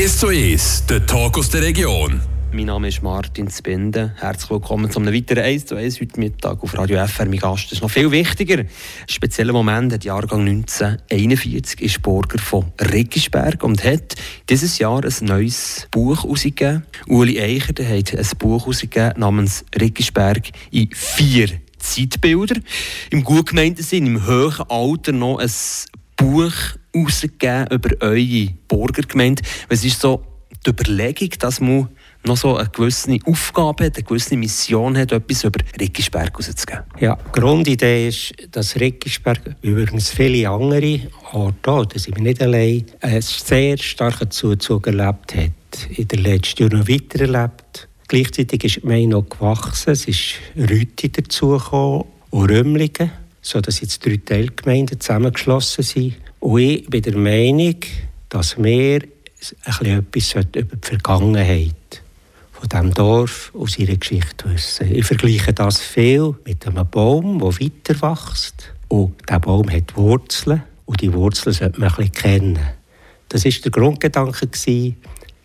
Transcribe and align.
1 0.00 0.18
zu 0.18 0.28
1, 0.28 0.86
der 0.86 1.04
Talk 1.04 1.36
aus 1.36 1.50
der 1.50 1.60
Region. 1.60 2.22
Mein 2.54 2.64
Name 2.64 2.88
ist 2.88 3.02
Martin 3.02 3.50
Zbinde. 3.50 4.14
Herzlich 4.16 4.50
willkommen 4.50 4.90
zu 4.90 4.98
einem 4.98 5.12
weiteren 5.12 5.44
1 5.44 5.66
zu 5.66 5.76
1 5.76 6.00
heute 6.00 6.18
Mittag 6.18 6.62
auf 6.62 6.72
Radio 6.78 7.06
FR. 7.06 7.26
Mein 7.26 7.38
Gast 7.38 7.70
ist 7.70 7.82
noch 7.82 7.90
viel 7.90 8.10
wichtiger. 8.10 8.60
Ein 8.60 8.68
spezieller 9.06 9.52
Moment, 9.52 9.92
der 9.92 9.98
Jahrgang 9.98 10.48
1941, 10.48 11.82
ist 11.82 12.00
Burger 12.00 12.38
von 12.38 12.72
Riggisberg 12.80 13.62
und 13.62 13.84
hat 13.84 14.14
dieses 14.48 14.78
Jahr 14.78 15.04
ein 15.04 15.26
neues 15.26 15.86
Buch 15.90 16.24
herausgegeben. 16.24 16.86
Uli 17.06 17.38
Eicher 17.38 17.74
der 17.74 17.98
hat 17.98 18.16
ein 18.16 18.38
Buch 18.38 18.62
herausgegeben 18.62 19.20
namens 19.20 19.66
Riggisberg 19.78 20.48
in 20.70 20.88
vier 20.94 21.50
Zeitbilder. 21.78 22.58
Im 23.10 23.22
gut 23.22 23.50
gemeinten 23.50 23.82
Sinn, 23.82 24.06
im 24.06 24.26
hohen 24.26 24.64
Alter 24.70 25.12
noch 25.12 25.40
ein 25.40 25.50
Buch 26.20 26.52
herausgegeben 26.92 27.66
über 27.70 27.90
eure 28.00 28.48
Burgergemeinde. 28.68 29.42
Was 29.70 29.84
ist 29.84 30.00
so 30.00 30.22
die 30.66 30.70
Überlegung, 30.70 31.30
dass 31.38 31.60
man 31.60 31.88
noch 32.26 32.36
so 32.36 32.56
eine 32.56 32.68
gewisse 32.68 33.16
Aufgabe 33.24 33.86
hat, 33.86 33.96
eine 33.96 34.04
gewisse 34.04 34.36
Mission 34.36 34.98
hat, 34.98 35.12
etwas 35.12 35.44
über 35.44 35.60
Riggisberg 35.80 36.36
rauszugeben? 36.36 36.84
Ja, 36.98 37.16
die 37.16 37.40
Grundidee 37.40 38.08
ist, 38.08 38.34
dass 38.50 38.78
Riggisberg, 38.78 39.40
wie 39.62 39.68
übrigens 39.68 40.10
viele 40.10 40.50
andere 40.50 41.00
Orte, 41.32 41.88
da 41.94 41.98
sind 41.98 42.16
wir 42.16 42.22
nicht 42.22 42.42
allein, 42.42 42.84
einen 43.00 43.22
sehr 43.22 43.78
starken 43.78 44.30
Zuzug 44.30 44.88
erlebt 44.88 45.34
hat. 45.34 45.88
In 45.96 46.06
den 46.06 46.22
letzten 46.22 46.64
Jahren 46.64 46.80
noch 46.80 46.88
weiter 46.88 47.20
erlebt. 47.20 47.88
Gleichzeitig 48.08 48.64
ist 48.64 48.76
die 48.76 48.80
Gemeinde 48.80 49.16
noch 49.16 49.28
gewachsen. 49.30 49.92
Es 49.92 50.06
ist 50.06 50.34
Rüti 50.54 51.10
dazugekommen 51.10 52.04
und 52.28 52.50
Römlingen, 52.50 53.10
sodass 53.42 53.80
jetzt 53.80 54.04
drei 54.04 54.18
Teilgemeinden 54.18 55.00
zusammengeschlossen 55.00 55.84
sind. 55.84 56.16
Und 56.40 56.60
ich 56.60 56.86
bin 56.86 57.02
der 57.02 57.16
Meinung, 57.16 57.76
dass 58.28 58.56
wir 58.56 59.02
ein 59.64 60.04
bisschen 60.04 60.42
etwas 60.42 60.54
über 60.54 60.76
die 60.76 60.86
Vergangenheit 60.88 61.74
von 62.52 62.68
diesem 62.68 62.94
Dorf 62.94 63.50
und 63.54 63.70
seiner 63.70 63.96
Geschichte 63.96 64.52
wissen. 64.52 64.94
Ich 64.94 65.06
vergleiche 65.06 65.52
das 65.52 65.80
viel 65.80 66.34
mit 66.44 66.66
einem 66.66 66.86
Baum, 66.88 67.38
der 67.38 67.48
weiter 67.48 68.02
wächst. 68.02 68.72
Und 68.88 69.14
dieser 69.28 69.40
Baum 69.40 69.70
hat 69.70 69.96
Wurzeln 69.96 70.62
und 70.84 71.00
die 71.00 71.12
Wurzeln 71.12 71.54
sollte 71.54 71.80
man 71.80 71.88
ein 71.88 71.96
bisschen 71.96 72.12
kennen. 72.12 72.58
Das 73.28 73.44
war 73.44 73.52
der 73.52 73.70
Grundgedanke, 73.70 74.46
die 74.46 74.96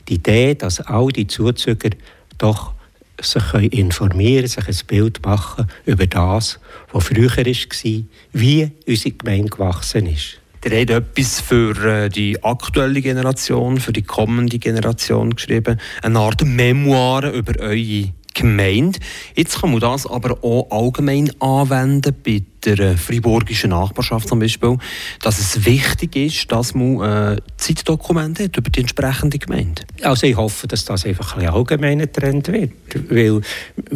Idee, 0.09 0.55
dass 0.55 0.81
all 0.81 1.07
die 1.09 1.27
Zuzüger 1.27 1.91
doch 2.37 2.74
sich 3.21 3.73
informieren 3.73 4.47
sich 4.47 4.67
ein 4.67 4.87
Bild 4.87 5.25
machen 5.25 5.67
über 5.85 6.07
das, 6.07 6.59
was 6.91 7.05
früher 7.05 7.35
war, 7.35 8.03
wie 8.33 8.71
unsere 8.87 9.15
Gemeinde 9.15 9.49
gewachsen 9.49 10.07
ist. 10.07 10.39
Ihr 10.65 10.71
habt 10.79 10.89
etwas 10.89 11.41
für 11.41 11.75
äh, 11.85 12.09
die 12.09 12.43
aktuelle 12.43 12.99
Generation, 13.01 13.79
für 13.79 13.93
die 13.93 14.01
kommende 14.01 14.57
Generation 14.57 15.35
geschrieben. 15.35 15.79
Eine 16.01 16.19
Art 16.19 16.43
Memoire 16.43 17.29
über 17.29 17.59
eure 17.59 18.09
Gemeinde. 18.35 18.99
Jetzt 19.35 19.61
kann 19.61 19.71
man 19.71 19.79
das 19.79 20.05
aber 20.05 20.37
auch 20.43 20.67
allgemein 20.69 21.31
anwenden 21.39 22.13
bei 22.23 22.43
der 22.65 22.79
äh, 22.79 22.97
friburgischen 22.97 23.69
Nachbarschaft 23.69 24.27
zum 24.27 24.39
Beispiel, 24.39 24.77
dass 25.21 25.39
es 25.39 25.65
wichtig 25.65 26.15
ist, 26.15 26.51
dass 26.51 26.73
man 26.73 27.35
äh, 27.35 27.41
Zeitdokumente 27.57 28.43
hat 28.43 28.57
über 28.57 28.69
die 28.69 28.81
entsprechende 28.81 29.39
Gemeinde. 29.39 29.83
Also 30.01 30.27
ich 30.27 30.35
hoffe, 30.35 30.67
dass 30.67 30.85
das 30.85 31.05
einfach 31.05 31.37
ein 31.37 31.47
allgemeiner 31.47 32.11
Trend 32.11 32.47
wird, 32.49 32.71
weil 33.09 33.41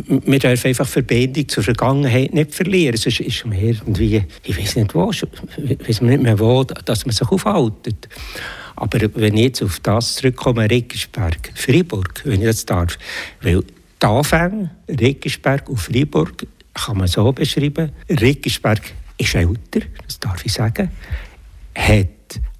wir 0.07 0.39
dürfen 0.39 0.67
einfach 0.67 0.87
Verbindung 0.87 1.47
zur 1.49 1.63
Vergangenheit 1.63 2.33
nicht 2.33 2.55
verlieren. 2.55 2.95
Es 2.95 3.05
ist 3.05 3.45
mehr 3.45 3.61
irgendwie, 3.61 4.23
ich 4.43 4.57
weiß 4.57 4.77
nicht 4.77 4.95
wo, 4.95 5.07
weiß 5.09 6.01
nicht 6.01 6.23
mehr 6.23 6.39
wo, 6.39 6.63
dass 6.63 7.05
man 7.05 7.13
sich 7.13 7.27
aufhaltet. 7.27 8.07
Aber 8.75 8.99
wenn 9.15 9.35
ich 9.35 9.43
jetzt 9.43 9.63
auf 9.63 9.81
das 9.81 10.15
zurückkomme, 10.15 10.69
Regensberg, 10.69 11.51
Fribourg, 11.53 12.21
wenn 12.23 12.39
ich 12.39 12.47
das 12.47 12.65
darf, 12.65 12.97
weil 13.41 13.61
die 14.01 14.05
Anfänge, 14.05 14.71
Riggisberg 14.87 15.69
und 15.69 15.77
Freiburg, 15.77 16.45
kann 16.73 16.97
man 16.97 17.07
so 17.07 17.31
beschreiben. 17.31 17.91
Riggisberg 18.09 18.93
ist 19.17 19.35
älter, 19.35 19.81
das 20.05 20.19
darf 20.19 20.45
ich 20.45 20.53
sagen, 20.53 20.89
hat 21.75 22.07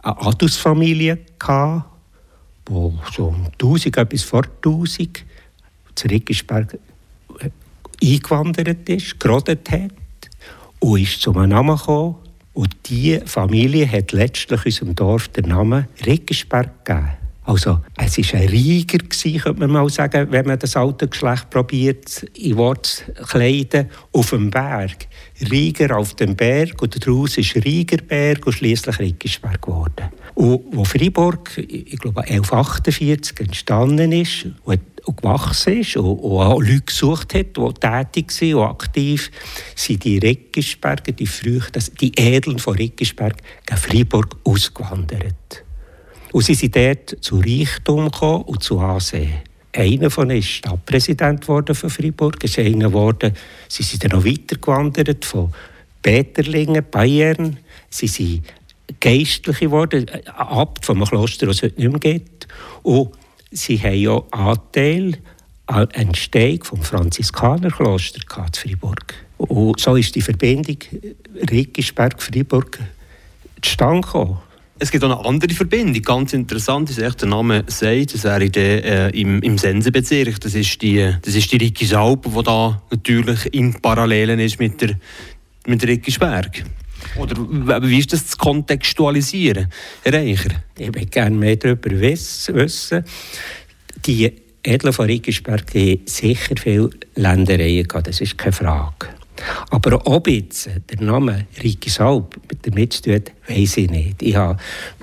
eine 0.02 0.22
Adelsfamilie 0.22 1.20
gehabt, 1.38 1.86
die 2.68 2.92
so 3.16 3.28
um 3.28 3.46
1000, 3.54 3.98
etwas 3.98 4.24
vor 4.24 4.44
1000 4.44 5.26
zu 5.96 6.08
Riggisberg 6.08 6.78
äh, 7.40 7.50
eingewandert 8.02 8.88
ist, 8.90 9.20
gerodet 9.20 9.70
hat 9.72 9.92
und 10.80 11.02
ist 11.02 11.22
zu 11.22 11.34
einem 11.34 11.50
Namen 11.50 11.78
gekommen. 11.78 12.16
Und 12.54 12.76
diese 12.88 13.26
Familie 13.26 13.90
hat 13.90 14.12
letztlich 14.12 14.66
unserem 14.66 14.96
Dorf 14.96 15.30
den 15.30 15.50
Namen 15.50 15.88
Riggisberg 16.06 16.86
gegeben. 16.86 17.19
Also, 17.50 17.80
es 17.98 18.32
war 18.32 18.42
ein 18.42 18.48
Rieger, 18.48 19.00
könnte 19.00 19.54
man 19.60 19.72
mal 19.72 19.90
sagen, 19.90 20.28
wenn 20.30 20.46
man 20.46 20.60
das 20.60 20.76
alte 20.76 21.08
Geschlecht 21.08 21.50
probiert, 21.50 22.22
in 22.38 22.56
Wort 22.58 22.86
zu 22.86 23.12
kleiden, 23.26 23.90
auf 24.12 24.30
dem 24.30 24.52
Berg. 24.52 25.08
Rieger 25.50 25.98
auf 25.98 26.14
dem 26.14 26.36
Berg 26.36 26.80
und 26.80 27.04
daraus 27.04 27.40
ist 27.40 27.56
Riegerberg 27.56 28.46
und 28.46 28.54
schließlich 28.54 29.00
Riggisberg 29.00 29.64
geworden. 29.64 30.10
Und 30.36 30.62
wo 30.70 30.86
Freiburg, 30.86 31.58
ich 31.58 31.98
glaube 31.98 32.22
1148 32.22 33.40
entstanden 33.40 34.12
ist 34.12 34.46
und, 34.66 34.82
gewachsen 35.18 35.80
ist 35.80 35.98
und, 35.98 36.20
und 36.20 36.42
auch 36.42 36.62
Leute 36.62 36.82
gesucht 36.82 37.34
hat, 37.34 37.58
die 37.58 37.74
tätig 37.80 38.42
waren 38.42 38.54
und 38.54 38.70
aktiv, 38.70 39.32
sind 39.74 40.04
die 40.04 40.20
Riggisberger, 40.20 41.14
die 41.14 41.26
Früchte, 41.26 41.80
die 42.00 42.12
Edeln 42.16 42.60
von 42.60 42.76
Riggisberg, 42.76 43.38
gegen 43.66 43.80
Freiburg 43.80 44.38
ausgewandert. 44.44 45.64
Und 46.32 46.44
sie 46.44 46.54
sind 46.54 46.76
dort 46.76 47.18
zu 47.22 47.40
Reichtum 47.40 48.12
gekommen 48.12 48.44
und 48.44 48.64
zu 48.64 48.80
Ansehen. 48.80 49.34
Einer 49.74 50.10
von 50.10 50.30
ihnen 50.30 50.40
ist 50.40 50.50
Stadtpräsident 50.50 51.46
von 51.46 51.66
Freiburg. 51.66 52.44
Ist 52.44 52.60
einer 52.60 52.88
geworden, 52.90 53.34
sie 53.68 53.84
sind 53.84 54.04
dann 54.04 54.12
noch 54.12 54.26
weitergewandert 54.26 55.26
von 55.26 55.54
Peterlingen, 56.02 56.86
Bayern. 56.90 57.58
Sie 57.90 58.08
sind 58.08 58.44
Geistliche 59.00 59.66
geworden, 59.66 60.08
Abt 60.36 60.86
vom 60.86 61.04
Kloster, 61.04 61.46
das 61.48 61.58
es 61.58 61.64
heute 61.64 61.82
nicht 61.82 61.92
mehr 61.92 62.00
gibt. 62.00 62.48
Und 62.84 63.12
sie 63.52 63.78
haben 63.78 64.00
ja 64.00 64.22
Anteil 64.32 65.18
an 65.68 65.88
der 65.90 66.02
Entstehung 66.02 66.64
vom 66.64 66.82
Franziskanerkloster 66.82 68.22
in 68.22 68.54
Freiburg. 68.54 69.14
Und 69.38 69.80
so 69.80 69.96
ist 69.96 70.16
die 70.16 70.22
Verbindung 70.22 70.78
Riggisberg-Freiburg 71.50 72.80
zustande 73.62 74.02
gekommen. 74.02 74.40
Es 74.82 74.92
gibt 74.92 75.04
auch 75.04 75.12
eine 75.12 75.28
andere 75.28 75.54
Verbindung, 75.54 76.02
ganz 76.02 76.32
interessant, 76.32 76.90
ist 76.90 77.00
echt 77.00 77.22
der 77.22 77.28
Name 77.28 77.66
sagt, 77.68 78.14
das 78.14 78.24
wäre 78.24 78.50
der, 78.50 79.14
äh, 79.14 79.20
im, 79.20 79.42
im 79.42 79.58
Sensebezirk, 79.58 80.40
das 80.40 80.56
ist 80.56 80.82
die, 80.82 81.16
das 81.22 81.36
ist 81.36 81.52
die 81.52 81.58
Rickis-Alp, 81.58 82.26
die 82.34 82.44
da 82.44 82.82
natürlich 82.90 83.54
in 83.54 83.74
Parallelen 83.74 84.40
ist 84.40 84.58
mit 84.58 84.80
der, 84.80 84.98
mit 85.68 85.82
der 85.82 85.90
Rickisberg. 85.90 86.64
Oder 87.18 87.36
wie 87.90 88.00
ist 88.00 88.14
das 88.14 88.28
zu 88.28 88.38
kontextualisieren, 88.38 89.68
Herr 90.04 90.14
Reicher? 90.14 90.52
Ich 90.78 90.88
würde 90.88 91.06
gerne 91.08 91.36
mehr 91.36 91.58
darüber 91.58 91.92
wissen. 92.00 93.04
Die 94.06 94.32
Edler 94.64 94.94
von 94.94 95.08
Rickisberg 95.08 95.76
haben 95.76 96.00
sicher 96.06 96.56
viele 96.58 96.90
Ländereien 97.16 97.86
gehabt, 97.86 98.08
das 98.08 98.22
ist 98.22 98.38
keine 98.38 98.54
Frage. 98.54 99.10
Aber 99.70 100.06
ob 100.06 100.28
jetzt 100.28 100.70
der 100.90 101.02
Name 101.02 101.48
Rigisalp 101.64 102.40
damit 102.62 102.94
zu 102.94 103.02
tun 103.04 103.22
weiß 103.48 103.78
ich 103.78 103.90
nicht. 103.90 104.22
Ich 104.22 104.36
habe 104.36 104.60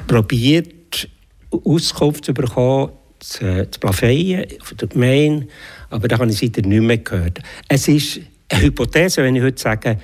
probiert, 0.07 1.09
Auskunft 1.51 2.25
zu 2.25 2.35
bekommen, 2.35 2.93
zu, 3.21 3.69
zu 3.71 3.81
Plafeien 3.81 4.47
von 4.63 4.77
der 4.77 4.89
Gemeinde, 4.89 5.49
aber 5.91 6.09
da 6.09 6.19
habe 6.19 6.31
ich 6.31 6.39
seitdem 6.39 6.69
nicht 6.69 6.83
mehr 6.83 6.99
gehört. 6.99 7.41
Es 7.69 7.89
ist 7.89 8.21
eine 8.49 8.63
Hypothese, 8.63 9.23
wenn 9.23 9.37
ich 9.37 9.43
heute 9.43 9.61
sage, 9.61 9.99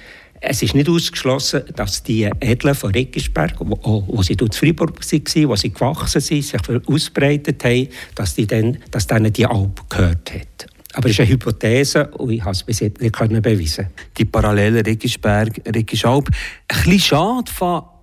es 0.44 0.60
ist 0.60 0.75
nicht 0.75 0.88
ausgeschlossen, 0.88 1.62
dass 1.76 2.03
die 2.03 2.25
Edlen 2.41 2.75
von 2.75 2.91
Riggisberg, 2.91 3.54
wo, 3.60 4.04
wo 4.09 4.22
sie 4.22 4.32
in 4.32 4.50
Freiburg 4.50 4.99
waren, 4.99 5.49
wo 5.49 5.54
sie 5.54 5.72
gewachsen 5.72 6.20
sind, 6.20 6.43
sich 6.43 6.60
ausbreitet 6.87 7.62
haben, 7.64 7.88
dass, 8.17 8.34
die 8.34 8.46
dann, 8.49 8.79
dass 8.90 9.06
denen 9.06 9.32
die 9.32 9.46
Alp 9.46 9.88
gehört 9.88 10.34
hat. 10.34 10.67
Aber 10.94 11.09
es 11.09 11.12
ist 11.12 11.21
eine 11.21 11.31
Hypothese 11.31 12.06
und 12.09 12.31
ich 12.31 12.41
habe 12.43 12.53
es 12.53 12.62
bis 12.62 12.81
jetzt 12.81 13.00
nicht 13.00 13.17
beweisen 13.19 13.89
Die 14.17 14.25
Parallele 14.25 14.85
Riggisberg-Riggisalp. 14.85 16.29
Ein 16.29 16.83
bisschen 16.85 17.00
schade 17.00 17.50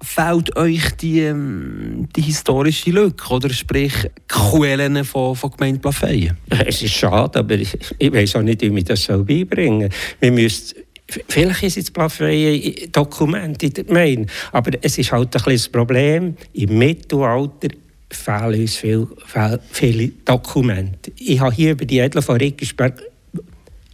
fehlt 0.02 0.56
euch 0.56 0.92
die, 0.98 1.20
ähm, 1.22 2.08
die 2.16 2.22
historische 2.22 2.92
Lücke, 2.92 3.34
oder 3.34 3.50
sprich 3.50 3.94
Quellen 4.28 5.04
von, 5.04 5.36
von 5.36 5.52
Gemeinde 5.52 5.80
Plafeyen? 5.80 6.38
Es 6.66 6.82
ist 6.82 6.94
schade, 6.94 7.40
aber 7.40 7.56
ich, 7.56 7.78
ich 7.98 8.14
weiß 8.14 8.38
auch 8.38 8.42
nicht, 8.42 8.62
wie 8.62 8.74
wir 8.74 8.84
das 8.84 9.08
beibringen 9.08 9.90
soll. 10.22 10.38
Wir 10.38 10.50
Vielleicht 11.28 11.64
ist 11.64 11.78
es 11.78 11.92
Plafeyen 11.92 12.92
Dokument 12.92 13.62
in 13.64 13.74
der 13.74 13.84
Gemeinde, 13.84 14.32
aber 14.52 14.72
es 14.82 14.98
ist 14.98 15.12
halt 15.12 15.36
ein 15.36 15.44
bisschen 15.44 15.54
das 15.54 15.70
Problem, 15.70 16.36
im 16.54 16.78
Mittelalter 16.78 17.70
fehlen 18.12 18.62
uns 18.62 18.76
viel, 18.76 19.08
viele 19.72 20.08
Dokumente. 20.26 21.12
Ich 21.18 21.40
habe 21.40 21.54
hier 21.54 21.72
über 21.72 21.86
die 21.86 22.00
Edler 22.00 22.22
von 22.22 22.38
Riggisberg 22.38 23.02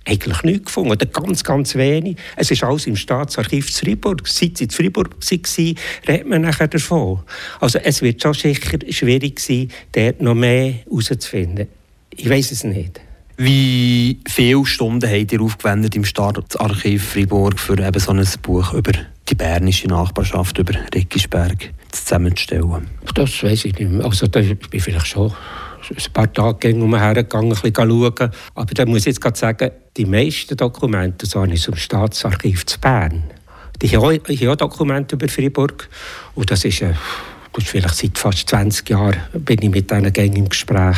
eigentlich 0.06 0.44
nichts 0.44 0.66
gefunden, 0.66 0.92
oder 0.92 1.06
ganz, 1.08 1.44
ganz 1.44 1.76
wenig. 1.76 2.18
Es 2.36 2.52
ist 2.52 2.64
alles 2.64 2.88
im 2.88 2.96
Staatsarchiv 2.96 3.72
zu 3.74 3.86
Freiburg. 3.86 4.28
Seit 4.28 4.58
sie 4.58 4.66
in 4.66 4.70
Freiburg 4.70 5.16
waren, 5.20 5.76
redet 6.08 6.28
man 6.28 6.42
nachher 6.44 6.68
davon. 6.68 7.22
Also 7.60 7.80
es 7.80 8.02
wird 8.02 8.22
schon 8.22 8.34
sicher 8.34 8.78
schwierig 8.92 9.40
sein, 9.40 9.70
dort 9.92 10.22
noch 10.22 10.36
mehr 10.36 10.74
herauszufinden. 10.86 11.68
Ich 12.12 12.30
weiß 12.30 12.52
es 12.52 12.64
nicht. 12.64 13.02
Wie 13.38 14.20
viele 14.30 14.66
Stunden 14.66 15.10
habt 15.10 15.34
ihr 15.34 15.42
aufgewendet 15.42 15.96
im 15.96 16.06
Staatsarchiv 16.06 17.04
Freiburg 17.04 17.60
für 17.60 17.78
eben 17.78 18.00
so 18.00 18.12
ein 18.12 18.26
Buch 18.42 18.74
über 18.74 18.94
die 19.28 19.36
bernische 19.36 19.88
Nachbarschaft, 19.88 20.58
über 20.60 20.74
Rickisberg 20.94 21.74
zusammenzustellen? 22.04 22.88
Das 23.14 23.44
weiß 23.44 23.66
ich 23.66 23.80
nicht 23.80 23.90
mehr. 23.90 24.06
Also 24.06 24.28
da 24.28 24.40
bin 24.42 24.58
ich 24.72 24.84
vielleicht 24.84 25.08
schon 25.08 25.32
ein 25.90 26.14
paar 26.14 26.32
Tage 26.32 26.76
umhergegangen, 26.76 27.54
ein 27.54 27.62
bisschen 27.62 27.90
schauen. 27.90 28.32
Aber 28.56 28.74
da 28.74 28.86
muss 28.86 29.02
ich 29.02 29.06
jetzt 29.06 29.22
gerade 29.22 29.38
sagen, 29.38 29.72
die 29.96 30.06
meisten 30.06 30.58
Dokumente 30.58 31.26
so 31.26 31.44
ich 31.44 31.62
zum 31.62 31.76
Staatsarchiv 31.76 32.66
zu 32.66 32.80
Bern. 32.80 33.24
Die 33.82 33.90
haben 33.90 34.50
auch 34.50 34.56
Dokumente 34.56 35.16
über 35.16 35.28
Freiburg. 35.28 35.90
Und 36.34 36.50
das 36.50 36.66
ist... 36.66 36.84
Äh, 37.58 37.62
vielleicht 37.64 37.96
seit 37.96 38.18
fast 38.18 38.50
20 38.50 38.90
Jahren 38.90 39.16
bin 39.34 39.62
ich 39.62 39.70
mit 39.70 39.90
diesen 39.90 40.14
Gängen 40.14 40.36
im 40.38 40.50
Gespräch. 40.50 40.98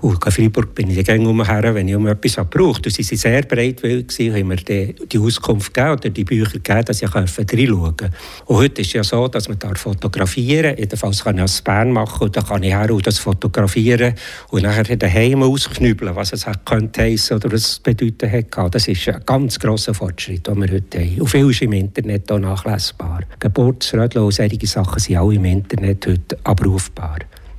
Und 0.00 0.24
in 0.24 0.32
Freiburg 0.32 0.74
bin 0.74 0.90
ich 0.90 0.96
die 0.96 1.04
Gänge 1.04 1.28
umher, 1.28 1.74
wenn 1.74 1.88
ich 1.88 1.96
um 1.96 2.06
etwas 2.06 2.36
brauche. 2.48 2.82
Und 2.82 2.92
sie 2.92 3.02
waren 3.02 3.18
sehr 3.18 3.42
bereitwillig, 3.42 4.06
haben 4.32 4.48
mir 4.48 4.56
die, 4.56 4.94
die 5.10 5.18
Auskunft 5.18 5.72
gegeben 5.74 5.92
oder 5.92 6.10
die 6.10 6.24
Bücher 6.24 6.52
gegeben, 6.52 6.84
dass 6.84 7.02
ich 7.02 7.14
reinschauen 7.14 7.46
konnte. 7.46 8.10
Und 8.46 8.56
heute 8.56 8.82
ist 8.82 8.88
es 8.88 8.92
ja 8.92 9.04
so, 9.04 9.28
dass 9.28 9.48
man 9.48 9.58
da 9.58 9.74
fotografieren 9.74 10.70
darf. 10.70 10.78
Jedenfalls 10.78 11.24
kann 11.24 11.36
ich 11.36 11.42
das 11.42 11.62
Bern 11.62 11.92
machen 11.92 12.24
und 12.24 12.36
dann 12.36 12.44
kann 12.46 12.62
ich 12.62 12.74
und 12.76 13.06
das 13.06 13.18
fotografieren 13.18 14.14
und 14.50 14.62
nachher 14.62 14.96
daheim 14.96 15.42
ausknübeln, 15.42 16.14
was 16.14 16.32
es 16.32 16.46
könnte 16.64 17.02
heissen 17.02 17.36
oder 17.36 17.50
was 17.52 17.62
es 17.62 17.78
bedeuten 17.78 18.28
hätte. 18.28 18.68
Das 18.70 18.86
ist 18.88 19.08
ein 19.08 19.22
ganz 19.24 19.58
grosser 19.58 19.94
Fortschritt, 19.94 20.46
den 20.46 20.60
wir 20.60 20.72
heute 20.72 21.00
haben. 21.00 21.20
Und 21.20 21.28
viel 21.28 21.50
ist 21.50 21.62
im 21.62 21.72
Internet 21.72 22.30
auch 22.30 22.38
nachlesbar. 22.38 23.20
Geburtsrödel 23.40 24.22
und 24.22 24.32
solche 24.32 24.66
Sachen 24.66 24.98
sind 24.98 25.16
auch 25.16 25.30
im 25.30 25.44
Internet 25.44 25.85
Internet 25.86 26.06
heute 26.06 26.38
abrufbar. 26.44 27.18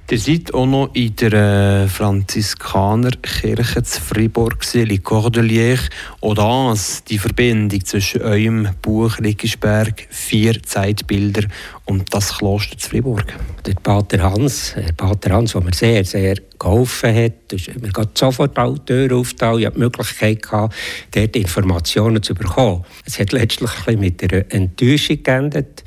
Ihr 0.09 0.19
seid 0.19 0.53
auch 0.53 0.65
noch 0.65 0.89
in 0.93 1.13
der 1.17 1.33
äh, 1.33 1.87
Franziskanerkirche 1.89 3.83
zu 3.83 4.01
Fribourg, 4.01 4.65
Le 4.73 4.99
Cordelier. 4.99 5.77
Auch 6.21 6.33
das, 6.33 7.03
die 7.03 7.17
Verbindung 7.17 7.83
zwischen 7.83 8.21
eurem 8.21 8.69
Buch 8.81 9.19
Rickisberg, 9.19 10.07
vier 10.09 10.63
Zeitbilder 10.63 11.43
und 11.83 12.13
das 12.13 12.37
Kloster 12.37 12.77
zu 12.77 12.89
Fribourg. 12.89 13.25
Der 13.65 13.73
Pater 13.73 14.23
Hans, 14.23 14.75
der 14.77 14.93
Pater 14.93 15.31
Hans, 15.31 15.51
der 15.51 15.61
mir 15.61 15.73
sehr, 15.73 16.05
sehr 16.05 16.35
geholfen 16.59 17.15
hat, 17.15 17.51
ist 17.51 17.67
mir 17.79 17.91
sofort 18.13 18.57
alle 18.57 18.83
Türen 18.85 19.19
aufgetan. 19.19 19.59
Ich 19.59 19.65
hatte 19.65 19.75
die 19.75 19.81
Möglichkeit, 19.81 20.41
gehabt, 20.41 20.75
dort 21.11 21.35
Informationen 21.35 22.21
zu 22.23 22.33
bekommen. 22.33 22.83
Es 23.05 23.19
hat 23.19 23.31
letztlich 23.31 23.71
ein 23.85 23.99
mit 23.99 24.21
einer 24.23 24.45
Enttäuschung 24.49 25.23
geendet. 25.23 25.83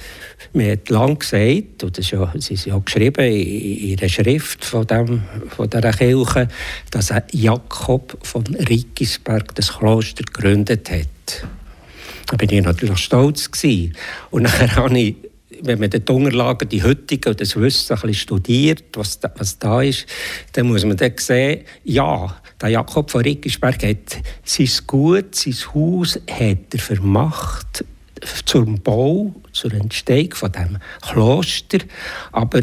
Man 0.53 0.71
hat 0.71 0.89
lange 0.89 1.17
gesagt, 1.17 1.83
und 1.85 1.99
das 1.99 2.05
ist 2.05 2.11
ja, 2.11 2.33
es 2.37 2.51
ist 2.51 2.67
ja 2.67 2.79
geschrieben 2.79 3.25
in, 3.25 3.97
der 3.97 4.09
Schrift 4.09 4.65
von, 4.65 4.87
dem, 4.87 5.23
von 5.49 5.69
dieser 5.69 5.93
Kirche, 5.93 6.49
dass 6.91 7.13
Jakob 7.33 8.19
von 8.23 8.45
Rickisberg 8.47 9.55
das 9.55 9.79
Kloster 9.79 10.25
gegründet 10.25 10.91
hat. 10.91 11.47
Da 12.27 12.37
bin 12.37 12.51
ich 12.51 12.63
natürlich 12.63 12.99
stolz 12.99 13.51
gewesen. 13.51 13.97
Und 14.31 14.43
nachher 14.43 14.75
habe 14.77 14.99
ich 14.99 15.17
wenn 15.63 15.79
man 15.79 15.91
die 15.91 16.03
Unterlagen, 16.11 16.69
die 16.69 16.83
heutigen, 16.83 17.37
das 17.37 17.57
Wissen 17.57 18.15
studiert, 18.15 18.85
was 18.95 19.21
da, 19.21 19.33
was 19.37 19.59
da 19.59 19.83
ist, 19.83 20.07
dann 20.53 20.67
muss 20.67 20.85
man 20.85 20.97
dann 20.97 21.13
sehen, 21.17 21.65
ja, 21.85 22.37
der 22.61 22.69
Jakob 22.69 23.11
von 23.11 23.23
Rickisberg 23.23 23.83
hat 23.83 24.19
sein 24.45 24.71
Gut, 24.87 25.35
sein 25.35 25.55
Haus 25.75 26.21
hat 26.29 26.59
er 26.73 26.79
vermacht 26.79 27.85
zum 28.45 28.81
Bau, 28.83 29.35
zur 29.53 29.73
Entstehung 29.73 30.35
von 30.35 30.53
dem 30.53 30.79
Kloster, 31.01 31.79
aber 32.33 32.61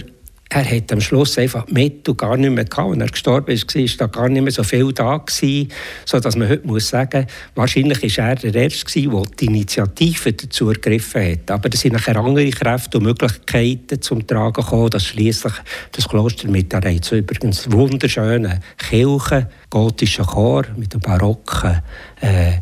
er 0.49 0.77
hat 0.77 0.91
am 0.91 1.01
Schluss 1.01 1.37
einfach 1.37 1.67
Mittel 1.67 2.15
gar 2.15 2.37
nicht 2.37 2.51
mehr 2.51 2.65
gehabt. 2.65 2.91
Als 2.91 3.01
er 3.01 3.07
gestorben 3.07 3.51
ist, 3.51 3.75
war 3.75 3.83
da 3.97 4.07
gar 4.07 4.29
nicht 4.29 4.41
mehr 4.41 4.51
so 4.51 4.63
viel 4.63 4.93
da 4.93 5.17
gewesen, 5.17 5.69
sodass 6.05 6.35
man 6.35 6.49
heute 6.49 6.65
muss 6.65 6.87
sagen, 6.87 7.27
wahrscheinlich 7.55 8.17
war 8.17 8.29
er 8.29 8.35
der 8.35 8.55
Erste 8.55 9.01
der 9.01 9.21
die 9.39 9.45
Initiative 9.45 10.33
dazu 10.33 10.69
ergriffen 10.69 11.31
hat. 11.31 11.51
Aber 11.51 11.69
es 11.71 11.81
sind 11.81 11.93
nachher 11.93 12.15
andere 12.17 12.49
Kräfte 12.49 12.97
und 12.97 13.03
Möglichkeiten 13.03 14.01
zum 14.01 14.25
Tragen 14.25 14.53
gekommen, 14.53 14.89
dass 14.89 15.05
schließlich 15.05 15.53
das 15.91 16.07
Kloster 16.07 16.47
mit 16.47 16.71
der 16.71 16.91
jetzt 16.91 17.11
übrigens 17.11 17.69
wunderschönen 17.71 18.59
Kirche, 18.77 19.49
gotischen 19.69 20.25
Chor 20.25 20.65
mit 20.77 20.93
einem 20.93 21.01
barocken 21.01 21.81
äh, 22.21 22.53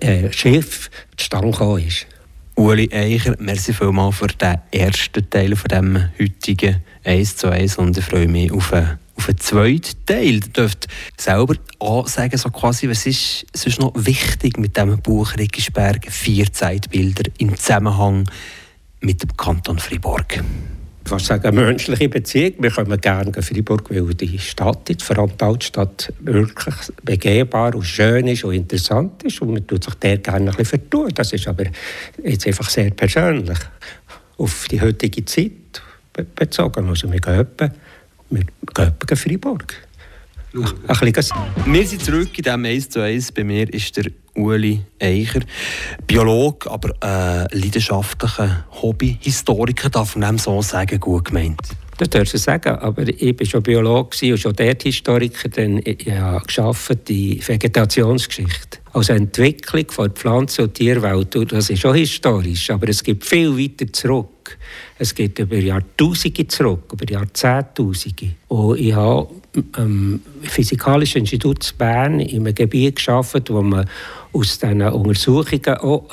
äh, 0.00 0.32
Schiff 0.32 0.90
zustande 1.16 1.50
gekommen 1.50 1.86
ist. 1.86 2.06
Uli 2.58 2.90
Eicher, 2.92 3.36
merci 3.38 3.72
vielmals 3.72 4.16
für 4.16 4.26
den 4.26 4.58
ersten 4.72 5.30
Teil 5.30 5.54
von 5.54 5.68
dem 5.68 6.08
heutigen 6.20 6.82
1 7.04 7.36
zu 7.36 7.50
1 7.50 7.78
und 7.78 7.96
ich 7.96 8.04
freue 8.04 8.26
mich 8.26 8.50
auf 8.50 8.72
einen, 8.72 8.98
auf 9.14 9.28
einen 9.28 9.38
zweiten 9.38 10.04
Teil. 10.04 10.34
Ihr 10.34 10.40
dürft 10.40 10.88
selber 11.16 11.54
sagen, 12.06 12.36
so 12.36 12.50
quasi, 12.50 12.90
was 12.90 13.06
ist, 13.06 13.46
ist 13.52 13.78
noch 13.78 13.92
wichtig 13.94 14.58
mit 14.58 14.76
diesem 14.76 15.00
Buch 15.00 15.36
Rickisberg, 15.38 16.10
vier 16.10 16.52
Zeitbilder 16.52 17.30
im 17.38 17.56
Zusammenhang 17.56 18.28
mit 19.02 19.22
dem 19.22 19.36
Kanton 19.36 19.78
Fribourg 19.78 20.42
fast 21.08 21.26
sagen, 21.26 21.54
menschliche 21.54 22.08
Beziehung. 22.08 22.54
Wir 22.58 22.70
kommen 22.70 23.00
gerne 23.00 23.32
in 23.34 23.42
Freiburg, 23.42 23.90
weil 23.90 24.14
die 24.14 24.38
Stadt, 24.38 24.88
ist, 24.90 25.02
vor 25.02 25.18
allem 25.18 25.32
die 25.36 25.44
Altstadt, 25.44 26.12
wirklich 26.20 26.74
begehbar 27.02 27.74
und 27.74 27.84
schön 27.84 28.28
ist 28.28 28.44
und 28.44 28.54
interessant 28.54 29.22
ist. 29.24 29.40
Und 29.40 29.52
man 29.52 29.66
tut 29.66 29.84
sich 29.84 29.94
der 29.94 30.18
gerne 30.18 30.50
ein 30.50 30.56
bisschen 30.56 30.80
vertun. 30.80 31.10
Das 31.14 31.32
ist 31.32 31.48
aber 31.48 31.64
jetzt 32.22 32.46
einfach 32.46 32.68
sehr 32.68 32.90
persönlich 32.90 33.58
auf 34.36 34.68
die 34.70 34.80
heutige 34.80 35.24
Zeit 35.24 35.82
bezogen. 36.34 36.88
Also 36.88 37.10
wir 37.10 37.20
gehen 37.20 37.46
wir 38.30 38.44
gehen 38.74 38.94
etwa 39.00 39.16
Freiburg. 39.16 39.87
Ein 40.54 41.12
bisschen. 41.12 41.36
Wir 41.66 41.86
sind 41.86 42.02
zurück 42.02 42.30
in 42.36 42.42
diesem 42.42 42.64
1 42.64 42.88
zu 42.88 43.02
1. 43.02 43.32
Bei 43.32 43.44
mir 43.44 43.72
ist 43.72 43.96
der 43.96 44.10
Uli 44.34 44.80
Eicher, 45.00 45.40
Biologe, 46.06 46.70
aber 46.70 46.90
äh, 47.02 47.58
leidenschaftlicher 47.58 48.64
Hobbyhistoriker, 48.80 49.90
darf 49.90 50.16
man 50.16 50.38
so 50.38 50.62
sagen, 50.62 50.98
gut 51.00 51.26
gemeint. 51.26 51.60
Das 51.98 52.10
darfst 52.10 52.32
du 52.32 52.38
sagen, 52.38 52.76
aber 52.76 53.08
ich 53.08 53.38
war 53.38 53.46
schon 53.46 53.62
Biologe 53.62 54.32
und 54.32 54.38
schon 54.38 54.54
dort 54.54 54.84
Historiker, 54.84 55.48
denn 55.48 55.82
ich 55.84 56.08
habe 56.08 56.96
die 56.96 57.42
Vegetationsgeschichte. 57.44 58.78
Also 58.92 59.14
Entwicklung 59.14 59.90
von 59.90 60.10
Pflanzen- 60.12 60.64
und 60.64 60.74
Tierwelt, 60.74 61.36
das 61.52 61.70
ist 61.70 61.80
schon 61.80 61.96
historisch, 61.96 62.70
aber 62.70 62.88
es 62.88 63.02
geht 63.02 63.24
viel 63.24 63.56
weiter 63.58 63.92
zurück. 63.92 64.56
Es 64.98 65.14
geht 65.14 65.38
über 65.40 65.56
Jahrtausende 65.56 66.46
zurück, 66.46 66.92
über 66.92 67.10
Jahrzehntausende. 67.10 68.34
Und 68.46 68.78
ich 68.78 68.94
habe 68.94 69.28
am 69.72 70.20
Physikalischen 70.42 71.20
Institut 71.20 71.74
Bern 71.78 72.20
in 72.20 72.40
einem 72.40 72.54
Gebiet 72.54 72.96
geschaffen, 72.96 73.42
wo 73.48 73.62
man 73.62 73.88
aus 74.32 74.58
diesen 74.58 74.82
Untersuchungen 74.82 75.76
auch 75.78 76.04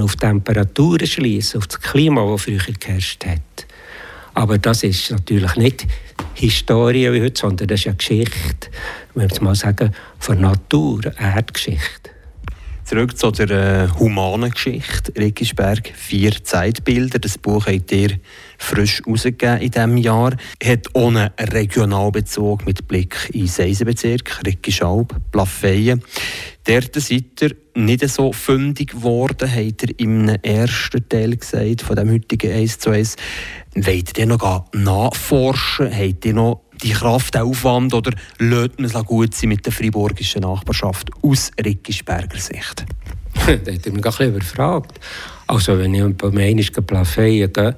auf 0.00 0.16
Temperaturen 0.16 1.06
schließen, 1.06 1.58
auf 1.58 1.66
das 1.66 1.80
Klima, 1.80 2.30
das 2.30 2.42
früher 2.42 2.60
geherrscht 2.78 3.24
hat. 3.26 3.66
Aber 4.34 4.58
das 4.58 4.82
ist 4.82 5.10
natürlich 5.10 5.56
nicht 5.56 5.86
Historie 6.34 7.12
wie 7.12 7.22
heute, 7.22 7.40
sondern 7.40 7.68
das 7.68 7.80
ist 7.80 7.86
eine 7.86 7.96
Geschichte, 7.96 8.68
wenn 9.14 9.30
wir 9.30 9.42
mal 9.42 9.54
sagen, 9.54 9.92
von 10.18 10.40
Natur, 10.40 11.00
Erdgeschichte. 11.18 12.10
Zurück 12.92 13.16
zu 13.16 13.30
der 13.30 13.50
äh, 13.50 13.88
humanen 13.98 14.50
Geschichte. 14.50 15.14
Rickisberg, 15.16 15.94
vier 15.96 16.44
Zeitbilder. 16.44 17.18
Das 17.18 17.38
Buch 17.38 17.66
habt 17.66 17.90
ihr 17.90 18.18
frisch 18.58 19.00
herausgegeben 19.02 19.62
in 19.62 19.70
diesem 19.70 19.96
Jahr. 19.96 20.36
Hat 20.62 20.88
ohne 20.92 21.32
Regionalbezug 21.40 22.66
mit 22.66 22.86
Blick 22.88 23.30
in 23.32 23.46
Seisenbezirk, 23.46 24.42
Rickischalb, 24.44 25.16
Plafeyen. 25.30 26.02
Dort 26.64 26.94
seid 26.96 27.40
ihr 27.40 27.56
nicht 27.74 28.06
so 28.10 28.30
fündig 28.30 28.90
geworden, 28.90 29.50
habt 29.50 29.84
ihr 29.84 29.98
im 29.98 30.28
ersten 30.28 31.08
Teil 31.08 31.34
gesagt, 31.34 31.80
von 31.80 31.96
dem 31.96 32.10
heutigen 32.10 32.52
1 32.52 32.78
zu 32.78 32.90
1. 32.90 33.16
Wollt 33.74 34.18
ihr 34.18 34.26
noch 34.26 34.66
nachforschen? 34.74 35.90
Habt 35.90 36.26
ihr 36.26 36.34
noch 36.34 36.60
die 36.82 36.90
Kraft, 36.90 37.34
den 37.34 37.42
Aufwand 37.42 37.94
oder 37.94 38.12
lässt 38.38 38.78
man 38.78 38.90
es 38.90 39.06
gut 39.06 39.34
sein 39.34 39.48
mit 39.48 39.64
der 39.64 39.72
friburgischen 39.72 40.42
Nachbarschaft 40.42 41.10
aus 41.22 41.50
Rickisberger 41.64 42.38
Sicht? 42.38 42.84
da 43.34 43.52
hat 43.52 43.66
mich 43.66 43.86
ein 43.86 44.00
bisschen 44.00 44.34
überfragt. 44.34 45.00
Also 45.46 45.78
wenn 45.78 45.94
ich 45.94 46.16
bei 46.16 46.30
mir 46.30 46.44
einmal 46.44 47.04
gehe, 47.04 47.76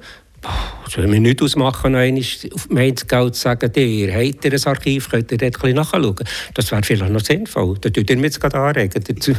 soll 0.89 1.07
mir 1.07 1.19
nicht 1.19 1.41
ausmachen, 1.41 1.93
noch 1.93 1.99
einmal 1.99 2.23
auf 2.53 2.69
Mainz-Geld 2.69 3.35
zu 3.35 3.41
sagen, 3.41 3.71
ihr 3.75 4.13
habt 4.13 4.45
ihr 4.45 4.53
ein 4.53 4.63
Archiv, 4.65 5.09
könnt 5.09 5.31
ihr 5.31 5.37
dort 5.37 5.63
nachschauen. 5.63 6.15
Das 6.53 6.71
wäre 6.71 6.83
vielleicht 6.83 7.09
noch 7.09 7.21
sinnvoll. 7.21 7.77
Da 7.79 7.89
tut 7.89 8.09
ihr 8.09 8.15
mich 8.15 8.25
jetzt 8.25 8.41
gerade 8.41 8.59
anregen 8.59 9.03
dazu. 9.03 9.33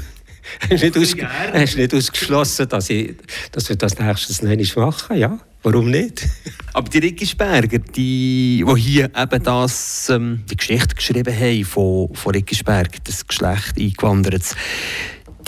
Ist 0.70 0.82
nicht, 0.82 1.76
nicht 1.76 1.94
ausgeschlossen, 1.94 2.68
dass, 2.68 2.90
ich, 2.90 3.14
dass 3.52 3.68
wir 3.68 3.76
das 3.76 3.98
nächstes 3.98 4.42
noch 4.42 4.50
einmal 4.50 4.86
machen, 4.86 5.16
ja. 5.16 5.38
Warum 5.62 5.90
nicht? 5.90 6.24
Aber 6.74 6.88
die 6.88 6.98
Rickisberger, 6.98 7.78
die, 7.78 8.64
die 8.64 8.80
hier 8.80 9.10
eben 9.16 9.42
das, 9.42 10.08
ähm, 10.10 10.44
die 10.48 10.56
Geschichte 10.56 10.94
geschrieben 10.94 11.34
haben 11.34 11.64
von, 11.64 12.14
von 12.14 12.32
Rickisberg, 12.32 13.04
das 13.04 13.26
Geschlecht 13.26 13.74
eingewandert, 13.78 14.54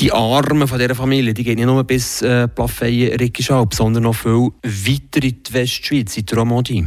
Die 0.01 0.13
Arme 0.13 0.69
von 0.69 0.79
dieser 0.79 0.95
Familie 0.95 1.35
die 1.35 1.43
gehen 1.43 1.57
nicht 1.57 1.67
nur 1.67 1.83
bis 1.85 2.23
äh, 2.23 2.47
Plafeyen-Rickischalp, 2.47 3.75
sondern 3.75 4.05
noch 4.05 4.15
viel 4.15 4.51
weiter 4.63 5.23
in 5.23 5.43
die 5.43 5.53
Westschweiz, 5.53 6.17
in 6.17 6.27
die 6.27 6.35
Romandie. 6.35 6.87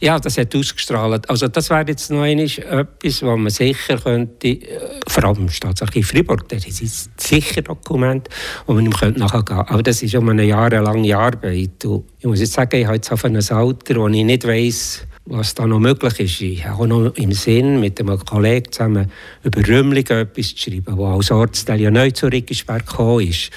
Ja, 0.00 0.18
das 0.18 0.36
hat 0.36 0.54
ausgestrahlt. 0.54 1.28
Also 1.30 1.48
das 1.48 1.70
wäre 1.70 1.86
jetzt 1.88 2.10
noch 2.10 2.24
etwas, 2.24 3.22
was 3.22 3.38
man 3.38 3.50
sicher 3.50 3.98
könnte, 3.98 4.48
äh, 4.48 5.00
vor 5.08 5.24
allem 5.24 5.42
im 5.42 5.48
Staatsarchiv 5.48 6.08
Fribourg, 6.08 6.48
das 6.48 6.66
ist 6.66 6.82
ein 6.82 7.12
sicher 7.16 7.62
Dokument, 7.62 8.28
wo 8.66 8.74
man 8.74 8.84
ihm 8.84 8.92
könnte 8.92 9.20
nachgehen 9.20 9.44
könnte. 9.44 9.70
Aber 9.70 9.82
das 9.82 10.02
ist 10.02 10.14
um 10.14 10.28
eine 10.28 10.44
jahrelange 10.44 11.16
Arbeit. 11.16 11.84
Und 11.84 12.04
ich 12.18 12.26
muss 12.26 12.40
jetzt 12.40 12.52
sagen, 12.52 12.76
ich 12.76 12.84
habe 12.84 12.96
jetzt 12.96 13.10
auf 13.10 13.24
ein 13.24 13.36
Alter, 13.36 13.96
wo 13.96 14.08
ich 14.08 14.24
nicht 14.24 14.46
weiss, 14.46 15.06
was 15.26 15.54
da 15.54 15.66
noch 15.66 15.80
möglich 15.80 16.20
ist. 16.20 16.40
Ich 16.40 16.64
habe 16.64 16.82
auch 16.82 16.86
noch 16.86 17.14
im 17.16 17.32
Sinn, 17.32 17.80
mit 17.80 18.00
einem 18.00 18.18
Kollegen 18.24 18.70
zusammen 18.70 19.10
über 19.42 19.66
Rümmlingen 19.66 20.18
etwas 20.18 20.54
zu 20.54 20.70
schreiben, 20.70 20.96
der 20.96 21.06
als 21.06 21.30
Ortsteil 21.30 21.80
ja 21.80 21.90
neu 21.90 22.10
zu 22.12 22.26
Riggisberg 22.26 22.86
gekommen 22.86 23.26
ist. 23.26 23.50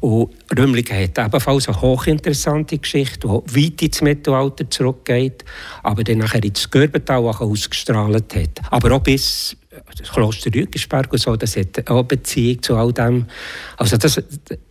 Und 0.00 0.30
Rümmlingen 0.56 1.02
hat 1.02 1.18
ebenfalls 1.18 1.68
eine 1.68 1.80
hochinteressante 1.80 2.78
Geschichte, 2.78 3.26
die 3.26 3.64
weit 3.64 3.82
ins 3.82 4.02
Mittelalter 4.02 4.70
zurückgeht, 4.70 5.44
aber 5.82 6.04
dann 6.04 6.18
nachher 6.18 6.44
ins 6.44 6.70
Gürbental 6.70 7.24
ausgestrahlt 7.24 8.34
hat. 8.34 8.60
Aber 8.70 8.92
auch 8.92 9.02
bis 9.02 9.56
das 9.98 10.10
Kloster 10.10 10.50
Rügisberg 10.54 11.12
und 11.12 11.18
so, 11.18 11.36
das 11.36 11.56
hat 11.56 11.90
auch 11.90 12.04
Beziehung 12.04 12.62
zu 12.62 12.76
all 12.76 12.92
dem. 12.92 13.26
Also 13.76 13.96
das 13.96 14.22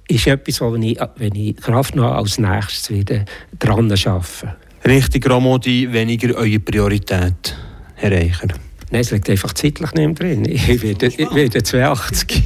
ist 0.08 0.28
etwas, 0.28 0.62
wo 0.62 0.76
ich, 0.76 1.00
wenn 1.18 1.36
ich 1.36 1.58
Kraft 1.58 1.96
noch 1.96 2.14
als 2.14 2.38
nächstes 2.38 2.90
wieder 2.90 3.26
dran 3.60 3.92
arbeite. 3.92 4.56
Richtig, 4.86 5.28
Ramodi, 5.28 5.92
weniger 5.92 6.36
eure 6.36 6.60
Priorität, 6.60 7.56
Herr 7.96 8.12
Eicher? 8.12 8.50
Nein, 8.92 9.02
es 9.02 9.10
liegt 9.10 9.28
einfach 9.32 9.52
zeitlich 9.54 9.92
nicht 9.94 10.20
drin. 10.20 10.46
Ich 10.46 10.84
werde, 10.84 11.08
ich 11.08 11.18
werde 11.18 11.64
82. 11.64 12.44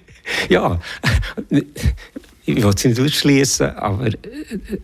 ja, 0.50 0.78
ich 2.44 2.56
will 2.62 2.72
es 2.76 2.84
nicht 2.84 3.00
ausschließen, 3.00 3.70
aber 3.70 4.08
äh, 4.08 4.14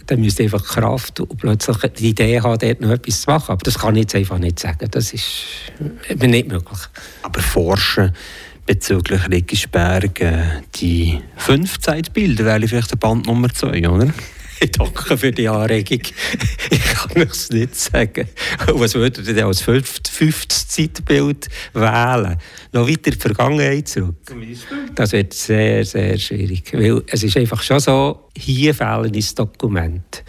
dann 0.07 0.21
müsste 0.23 0.45
einfach 0.45 0.65
Kraft 0.65 1.21
und 1.21 1.37
plötzlich 1.37 1.77
die 1.93 2.09
Idee 2.09 2.41
haben, 2.41 2.59
dort 2.59 2.81
noch 2.81 2.91
etwas 2.91 3.21
zu 3.21 3.31
machen. 3.31 3.53
Aber 3.53 3.63
das 3.63 3.79
kann 3.79 3.97
ich 3.97 4.03
jetzt 4.03 4.15
einfach 4.15 4.39
nicht 4.39 4.59
sagen. 4.59 4.89
Das 4.91 5.13
ist 5.13 5.45
mir 6.09 6.29
nicht 6.29 6.49
möglich. 6.49 6.79
Aber 7.21 7.41
forschen 7.41 8.13
bezüglich 8.65 9.29
Riggisberg, 9.31 10.25
die 10.77 11.21
fünf 11.37 11.81
Zeitbilder 11.81 12.47
wäre 12.47 12.67
vielleicht 12.67 12.93
der 12.93 12.97
Band 12.97 13.27
Nummer 13.27 13.51
zwei, 13.51 13.87
oder? 13.87 14.09
Danke 14.73 15.17
für 15.17 15.33
die 15.33 15.49
Anregung. 15.49 16.01
Ich 16.71 16.85
kann 16.85 17.23
es 17.23 17.51
nicht 17.51 17.75
sagen. 17.75 18.29
Was 18.73 18.95
würdet 18.95 19.27
ihr 19.27 19.35
denn 19.35 19.45
als 19.45 19.61
fünftes 19.61 20.69
Zeitbild 20.69 21.49
wählen? 21.73 22.37
Noch 22.73 22.89
weiter 22.89 23.07
in 23.07 23.13
die 23.13 23.21
Vergangenheit 23.21 23.89
zurück? 23.89 24.17
Das 24.95 25.13
wird 25.13 25.33
sehr, 25.35 25.85
sehr 25.85 26.19
schwierig. 26.19 26.73
Weil 26.73 27.03
es 27.07 27.23
ist 27.23 27.37
einfach 27.37 27.63
schon 27.63 27.81
so, 27.81 28.29
hier 28.37 28.75
fehlen 28.75 29.15
ein 29.15 29.25
Dokument. 29.35 30.25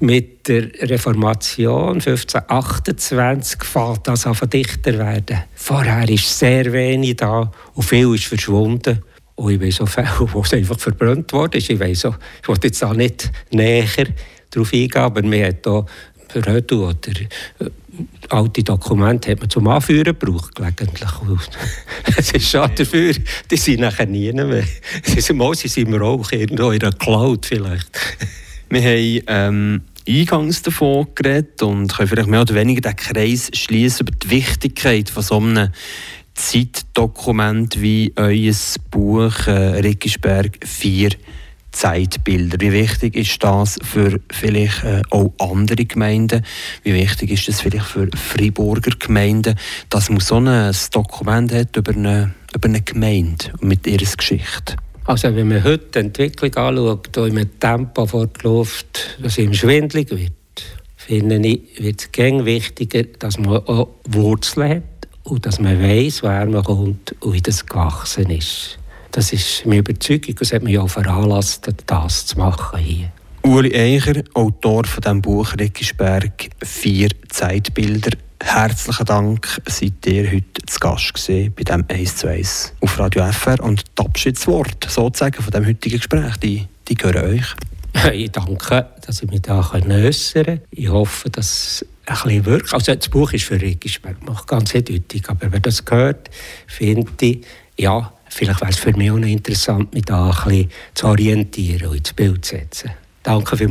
Mit 0.00 0.48
der 0.48 0.70
Reformation 0.88 1.94
1528 1.94 3.64
fängt 3.64 4.06
das 4.06 4.26
an 4.26 4.36
dichter 4.50 4.98
werden. 4.98 5.44
Vorher 5.54 6.08
ist 6.08 6.38
sehr 6.38 6.72
wenig 6.72 7.16
da 7.16 7.50
und 7.74 7.82
viel 7.82 8.14
ist 8.14 8.24
verschwunden. 8.24 9.02
Und 9.38 9.52
ich 9.52 9.60
weiß 9.60 9.82
auch 9.82 9.88
Fälle, 9.88 10.08
wo 10.18 10.40
es 10.40 10.52
einfach 10.52 10.78
verbrannt 10.80 11.32
wurde. 11.32 11.58
Ich 11.58 11.78
weiß 11.78 12.06
auch, 12.06 12.16
ich 12.42 12.48
wollte 12.48 12.66
jetzt 12.66 12.82
auch 12.82 12.92
nicht 12.92 13.30
näher 13.52 13.86
darauf 14.50 14.72
eingehen, 14.72 15.00
aber 15.00 15.22
man 15.22 15.44
hat 15.44 15.64
hier 15.64 16.44
Rödu 16.44 16.88
oder 16.88 17.10
äh, 17.20 17.70
alte 18.30 18.64
Dokumente 18.64 19.30
hat 19.30 19.38
man 19.38 19.48
zum 19.48 19.68
Anführen 19.68 20.16
gebraucht, 20.18 20.56
gelegentlich. 20.56 21.08
Es 22.16 22.32
ist 22.32 22.50
schade 22.50 22.74
dafür, 22.74 23.14
die 23.48 23.56
sind 23.56 23.80
nachher 23.80 24.06
nie 24.06 24.32
mehr. 24.32 24.64
Sie 25.04 25.20
sind 25.20 25.36
mal, 25.36 25.54
sie 25.54 25.68
sind 25.68 25.94
auch 25.94 26.32
irgendwo 26.32 26.72
in 26.72 26.82
einer 26.82 26.92
Cloud 26.92 27.46
vielleicht. 27.46 27.90
Wir 28.70 28.82
haben 28.82 29.22
ähm, 29.28 29.82
eingangs 30.06 30.62
davon 30.62 31.06
geredet 31.14 31.62
und 31.62 31.94
können 31.94 32.08
vielleicht 32.08 32.28
mehr 32.28 32.42
oder 32.42 32.56
weniger 32.56 32.80
den 32.80 32.96
Kreis 32.96 33.50
schließen 33.54 34.06
über 34.06 34.16
die 34.16 34.30
Wichtigkeit 34.30 35.08
von 35.08 35.22
so 35.22 35.36
einem 35.36 35.70
Zeitdokument 36.38 37.80
wie 37.82 38.12
euer 38.14 38.54
Buch 38.92 39.48
äh, 39.48 39.80
Rickisberg 39.80 40.58
4 40.64 41.10
Zeitbilder. 41.72 42.58
Wie 42.60 42.72
wichtig 42.72 43.16
ist 43.16 43.42
das 43.42 43.76
für 43.82 44.20
vielleicht 44.30 44.84
äh, 44.84 45.02
auch 45.10 45.32
andere 45.38 45.84
Gemeinden? 45.84 46.44
Wie 46.84 46.94
wichtig 46.94 47.32
ist 47.32 47.48
das 47.48 47.60
vielleicht 47.60 47.86
für 47.86 48.08
Freiburger 48.16 48.92
Gemeinden, 48.98 49.56
dass 49.90 50.10
man 50.10 50.20
so 50.20 50.36
ein 50.36 50.74
Dokument 50.92 51.52
hat 51.52 51.76
über 51.76 51.92
eine, 51.92 52.34
über 52.54 52.68
eine 52.68 52.82
Gemeinde 52.82 53.52
mit 53.60 53.86
ihrer 53.86 54.10
Geschichte? 54.16 54.76
Also 55.06 55.34
wenn 55.34 55.48
man 55.48 55.64
heute 55.64 55.88
die 55.92 55.98
Entwicklung 55.98 56.54
anschaut, 56.54 57.16
die 57.16 57.20
im 57.20 57.58
Tempo 57.58 58.06
fortläuft, 58.06 59.18
dass 59.20 59.38
ihm 59.38 59.54
schwindlig 59.54 60.10
wird, 60.10 60.32
finde 60.96 61.36
ich, 61.46 61.82
wird 61.82 62.00
es 62.00 62.44
wichtiger, 62.44 63.02
dass 63.18 63.38
man 63.38 63.56
auch 63.66 63.88
Wurzeln 64.08 64.68
hat 64.70 64.97
und 65.30 65.46
dass 65.46 65.60
man 65.60 65.80
weiß, 65.80 66.22
woher 66.22 66.46
man 66.46 66.64
kommt 66.64 67.14
und 67.20 67.32
wie 67.32 67.42
das 67.42 67.64
gewachsen 67.66 68.30
ist. 68.30 68.78
Das 69.12 69.32
ist 69.32 69.64
meine 69.64 69.80
Überzeugung 69.80 70.34
und 70.34 70.42
es 70.42 70.52
hat 70.52 70.62
mich 70.62 70.78
auch 70.78 70.88
veranlasst, 70.88 71.68
das 71.86 72.26
zu 72.26 72.38
machen 72.38 72.78
hier. 72.78 73.12
Uli 73.42 73.74
Eicher, 73.74 74.22
Autor 74.34 74.84
von 74.84 75.00
dem 75.00 75.22
Buch 75.22 75.54
Rickisberg, 75.58 76.50
vier 76.62 77.08
Zeitbilder. 77.28 78.10
Herzlichen 78.40 79.06
Dank, 79.06 79.60
seid 79.66 80.06
ihr 80.06 80.30
heute 80.30 80.66
zu 80.66 80.78
Gast 80.78 81.14
gewesen 81.14 81.52
bei 81.56 81.64
dem 81.64 81.84
1 81.88 82.16
zu 82.16 82.28
1 82.28 82.74
auf 82.80 82.98
Radio 82.98 83.24
FR 83.32 83.62
und 83.62 83.84
das 83.94 84.06
Abschiedswort 84.06 84.86
sozusagen 84.88 85.42
von 85.42 85.50
dem 85.50 85.66
heutigen 85.66 85.96
Gespräch, 85.96 86.36
die, 86.36 86.66
die 86.88 86.94
gehören 86.94 87.38
euch. 87.38 87.54
Ich 88.12 88.30
danke, 88.30 88.86
dass 89.04 89.22
ich 89.22 89.30
mich 89.30 89.42
da 89.42 89.58
äußern 89.72 90.44
kann. 90.44 90.60
Ich 90.70 90.88
hoffe, 90.88 91.30
dass 91.30 91.84
bisschen 92.14 92.46
wirkt. 92.46 92.74
Also 92.74 92.94
das 92.94 93.08
Buch 93.08 93.32
ist 93.32 93.44
für 93.44 93.60
Riggisberg, 93.60 94.24
macht 94.26 94.46
ganz 94.46 94.74
eindeutig. 94.74 95.28
Aber 95.28 95.52
wer 95.52 95.60
das 95.60 95.84
gehört, 95.84 96.30
finde 96.66 97.08
ich, 97.20 97.44
ja, 97.76 98.12
vielleicht 98.28 98.60
wäre 98.60 98.70
es 98.70 98.78
für 98.78 98.92
mich 98.96 99.10
auch 99.10 99.18
noch 99.18 99.28
interessant, 99.28 99.92
mich 99.94 100.04
da 100.04 100.30
ein 100.30 100.44
bisschen 100.44 100.70
zu 100.94 101.06
orientieren 101.06 101.88
und 101.88 101.96
ins 101.98 102.12
Bild 102.12 102.44
zu 102.44 102.56
setzen. 102.56 102.90
Danke 103.22 103.56
vielmals. 103.56 103.66